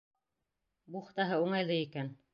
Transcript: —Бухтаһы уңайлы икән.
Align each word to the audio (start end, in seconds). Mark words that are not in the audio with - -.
—Бухтаһы 0.95 1.41
уңайлы 1.45 1.81
икән. 1.87 2.15